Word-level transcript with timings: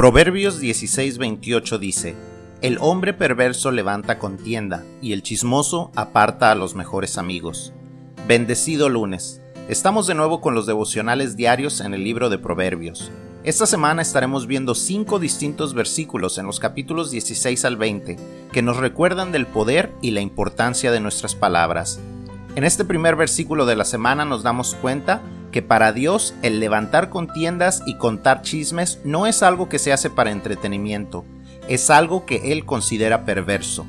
Proverbios 0.00 0.62
16:28 0.62 1.78
dice, 1.78 2.16
El 2.62 2.78
hombre 2.80 3.12
perverso 3.12 3.70
levanta 3.70 4.18
contienda, 4.18 4.82
y 5.02 5.12
el 5.12 5.22
chismoso 5.22 5.92
aparta 5.94 6.50
a 6.50 6.54
los 6.54 6.74
mejores 6.74 7.18
amigos. 7.18 7.74
Bendecido 8.26 8.88
lunes. 8.88 9.42
Estamos 9.68 10.06
de 10.06 10.14
nuevo 10.14 10.40
con 10.40 10.54
los 10.54 10.64
devocionales 10.64 11.36
diarios 11.36 11.82
en 11.82 11.92
el 11.92 12.02
libro 12.02 12.30
de 12.30 12.38
Proverbios. 12.38 13.12
Esta 13.44 13.66
semana 13.66 14.00
estaremos 14.00 14.46
viendo 14.46 14.74
cinco 14.74 15.18
distintos 15.18 15.74
versículos 15.74 16.38
en 16.38 16.46
los 16.46 16.60
capítulos 16.60 17.10
16 17.10 17.62
al 17.66 17.76
20 17.76 18.16
que 18.52 18.62
nos 18.62 18.78
recuerdan 18.78 19.32
del 19.32 19.46
poder 19.46 19.92
y 20.00 20.12
la 20.12 20.22
importancia 20.22 20.92
de 20.92 21.00
nuestras 21.00 21.34
palabras. 21.34 22.00
En 22.54 22.64
este 22.64 22.86
primer 22.86 23.16
versículo 23.16 23.66
de 23.66 23.76
la 23.76 23.84
semana 23.84 24.24
nos 24.24 24.42
damos 24.42 24.74
cuenta 24.76 25.20
que 25.50 25.62
para 25.62 25.92
Dios 25.92 26.34
el 26.42 26.60
levantar 26.60 27.10
contiendas 27.10 27.82
y 27.86 27.94
contar 27.94 28.42
chismes 28.42 29.00
no 29.04 29.26
es 29.26 29.42
algo 29.42 29.68
que 29.68 29.78
se 29.78 29.92
hace 29.92 30.10
para 30.10 30.30
entretenimiento, 30.30 31.24
es 31.68 31.90
algo 31.90 32.26
que 32.26 32.52
Él 32.52 32.64
considera 32.64 33.24
perverso. 33.24 33.86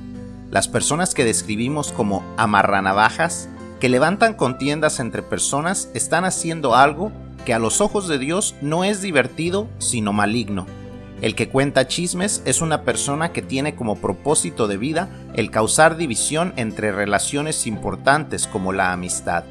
Las 0.50 0.68
personas 0.68 1.14
que 1.14 1.26
describimos 1.26 1.92
como 1.92 2.24
amarranavajas, 2.38 3.48
que 3.80 3.90
levantan 3.90 4.34
contiendas 4.34 5.00
entre 5.00 5.24
personas, 5.24 5.90
están 5.94 6.26
haciendo 6.26 6.76
algo 6.76 7.12
que 7.46 7.54
a 7.54 7.60
los 7.60 7.82
ojos 7.82 8.08
de 8.08 8.20
Dios 8.20 8.56
no 8.62 8.84
es 8.84 9.02
divertido, 9.02 9.68
sino 9.80 10.14
maligno. 10.14 10.68
El 11.22 11.36
que 11.36 11.50
cuenta 11.50 11.88
chismes 11.88 12.42
es 12.46 12.62
una 12.62 12.82
persona 12.82 13.32
que 13.32 13.42
tiene 13.42 13.76
como 13.76 13.98
propósito 13.98 14.68
de 14.68 14.78
vida 14.78 15.10
el 15.36 15.52
causar 15.52 15.96
división 15.96 16.54
entre 16.56 16.92
relaciones 16.92 17.68
importantes 17.68 18.48
como 18.48 18.74
la 18.74 18.92
amistad. 18.92 19.44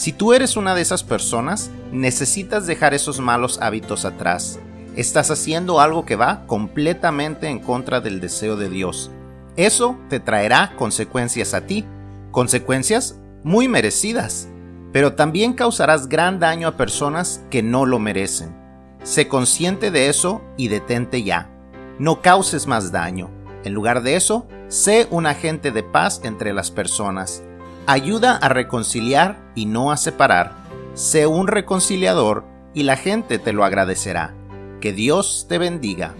Si 0.00 0.14
tú 0.14 0.32
eres 0.32 0.56
una 0.56 0.74
de 0.74 0.80
esas 0.80 1.04
personas, 1.04 1.70
necesitas 1.92 2.66
dejar 2.66 2.94
esos 2.94 3.20
malos 3.20 3.58
hábitos 3.60 4.06
atrás. 4.06 4.58
Estás 4.96 5.30
haciendo 5.30 5.78
algo 5.78 6.06
que 6.06 6.16
va 6.16 6.46
completamente 6.46 7.48
en 7.48 7.58
contra 7.58 8.00
del 8.00 8.18
deseo 8.18 8.56
de 8.56 8.70
Dios. 8.70 9.10
Eso 9.56 9.98
te 10.08 10.18
traerá 10.18 10.72
consecuencias 10.78 11.52
a 11.52 11.66
ti, 11.66 11.84
consecuencias 12.30 13.18
muy 13.44 13.68
merecidas, 13.68 14.48
pero 14.90 15.16
también 15.16 15.52
causarás 15.52 16.08
gran 16.08 16.40
daño 16.40 16.68
a 16.68 16.78
personas 16.78 17.44
que 17.50 17.62
no 17.62 17.84
lo 17.84 17.98
merecen. 17.98 18.56
Sé 19.02 19.28
consciente 19.28 19.90
de 19.90 20.08
eso 20.08 20.40
y 20.56 20.68
detente 20.68 21.24
ya. 21.24 21.50
No 21.98 22.22
causes 22.22 22.66
más 22.66 22.90
daño. 22.90 23.28
En 23.64 23.74
lugar 23.74 24.02
de 24.02 24.16
eso, 24.16 24.48
sé 24.68 25.06
un 25.10 25.26
agente 25.26 25.72
de 25.72 25.82
paz 25.82 26.22
entre 26.24 26.54
las 26.54 26.70
personas 26.70 27.42
ayuda 27.86 28.36
a 28.36 28.48
reconciliar 28.48 29.38
y 29.54 29.66
no 29.66 29.92
a 29.92 29.96
separar. 29.96 30.52
Sé 30.94 31.26
un 31.26 31.46
reconciliador 31.46 32.44
y 32.74 32.84
la 32.84 32.96
gente 32.96 33.38
te 33.38 33.52
lo 33.52 33.64
agradecerá. 33.64 34.34
Que 34.80 34.92
Dios 34.92 35.46
te 35.48 35.58
bendiga. 35.58 36.14